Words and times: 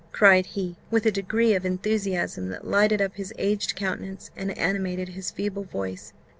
cried 0.11 0.47
he, 0.47 0.75
with 0.89 1.05
a 1.05 1.11
degree 1.11 1.53
of 1.53 1.63
enthusiasm 1.63 2.49
that 2.49 2.65
lighted 2.65 2.99
up 2.99 3.13
his 3.17 3.31
aged 3.37 3.75
countenance, 3.75 4.31
and 4.35 4.49
animated 4.57 5.09
his 5.09 5.29
feeble 5.29 5.63
voice. 5.63 6.11